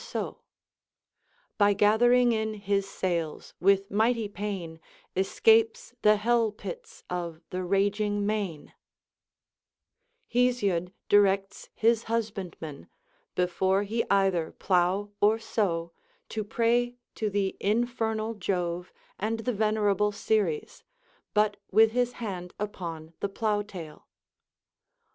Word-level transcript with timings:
12 0.09 0.35
178 1.57 1.75
OF 1.75 1.75
SUPERSTITION 1.77 1.79
By 1.79 1.91
gathering 1.91 2.31
in 2.31 2.59
his 2.59 2.89
sails, 2.89 3.53
with 3.59 3.91
mighty 3.91 4.27
pain, 4.27 4.79
Escapes 5.15 5.93
the 6.01 6.15
hell 6.15 6.51
pits 6.51 7.03
of 7.07 7.39
the 7.51 7.63
raging 7.63 8.25
main, 8.25 8.73
Hesiod 10.27 10.91
* 11.01 11.07
directs 11.07 11.69
his 11.75 12.05
husbandman, 12.05 12.87
before 13.35 13.83
he 13.83 14.03
either 14.09 14.53
plough 14.53 15.11
or 15.21 15.37
sow, 15.37 15.91
to 16.29 16.43
pray 16.43 16.95
to 17.13 17.29
the 17.29 17.55
infernal 17.59 18.33
Jove 18.33 18.91
and 19.19 19.41
the 19.41 19.53
vener 19.53 19.91
able 19.93 20.11
Ceres, 20.11 20.83
but 21.35 21.57
with 21.69 21.91
his 21.91 22.13
hand 22.13 22.55
upon 22.59 23.13
the 23.19 23.29
plough 23.29 23.61
tail. 23.61 24.07